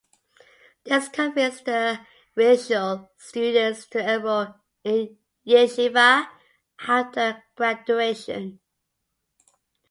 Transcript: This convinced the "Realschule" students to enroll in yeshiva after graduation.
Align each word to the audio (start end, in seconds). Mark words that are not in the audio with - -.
This 0.83 1.09
convinced 1.09 1.65
the 1.65 1.99
"Realschule" 2.35 3.09
students 3.19 3.85
to 3.89 3.99
enroll 3.99 4.55
in 4.83 5.15
yeshiva 5.45 6.27
after 6.87 7.43
graduation. 7.55 8.59